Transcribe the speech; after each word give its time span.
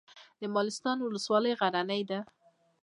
د 0.41 0.43
مالستان 0.55 0.97
ولسوالۍ 1.01 1.53
غرنۍ 1.59 2.01
ده 2.09 2.19